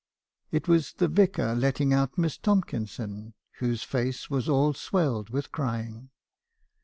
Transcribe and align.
It 0.49 0.67
was 0.67 0.93
the 0.93 1.07
Vicar 1.07 1.53
letting 1.53 1.93
out 1.93 2.17
Miss 2.17 2.35
Tomkinson, 2.39 3.35
whose 3.59 3.83
face 3.83 4.31
was 4.31 4.49
all 4.49 4.73
swelled 4.73 5.29
with 5.29 5.51
crying. 5.51 6.09